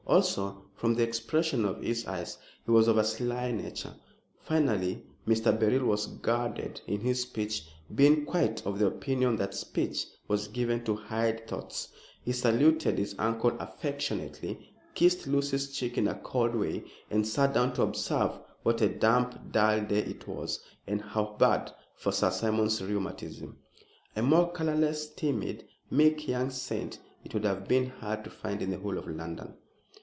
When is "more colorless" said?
24.21-25.07